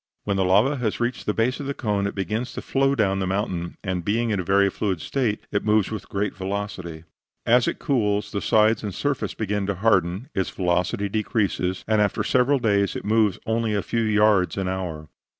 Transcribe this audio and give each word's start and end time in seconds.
When 0.23 0.35
the 0.35 0.43
lava 0.43 0.77
has 0.77 0.99
reached 0.99 1.27
the 1.27 1.33
base 1.35 1.59
of 1.59 1.67
the 1.67 1.75
cone 1.75 2.07
it 2.07 2.15
begins 2.15 2.53
to 2.53 2.61
flow 2.63 2.95
down 2.95 3.19
the 3.19 3.27
mountain, 3.27 3.77
and, 3.83 4.03
being 4.03 4.29
then 4.29 4.39
in 4.39 4.39
a 4.39 4.43
very 4.43 4.67
fluid 4.67 4.99
state, 4.99 5.45
it 5.51 5.63
moves 5.63 5.91
with 5.91 6.09
great 6.09 6.35
velocity. 6.35 7.03
As 7.45 7.67
it 7.67 7.77
cools, 7.77 8.31
the 8.31 8.41
sides 8.41 8.81
and 8.81 8.95
surface 8.95 9.35
begin 9.35 9.67
to 9.67 9.75
harden, 9.75 10.29
its 10.33 10.49
velocity 10.49 11.07
decreases, 11.07 11.85
and 11.87 12.01
after 12.01 12.23
several 12.23 12.57
days 12.57 12.95
it 12.95 13.05
moves 13.05 13.37
only 13.45 13.75
a 13.75 13.83
few 13.83 14.01
yards 14.01 14.57
an 14.57 14.67
hour. 14.67 15.07